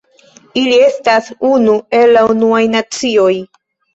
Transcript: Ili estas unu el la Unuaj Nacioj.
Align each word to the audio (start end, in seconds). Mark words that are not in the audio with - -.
Ili 0.61 0.77
estas 0.85 1.27
unu 1.49 1.75
el 1.99 2.11
la 2.17 2.25
Unuaj 2.35 2.63
Nacioj. 2.79 3.31